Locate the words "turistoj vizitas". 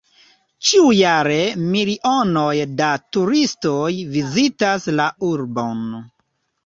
3.17-4.89